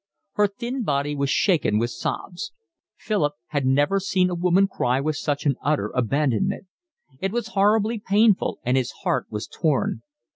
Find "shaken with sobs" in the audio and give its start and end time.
1.29-2.53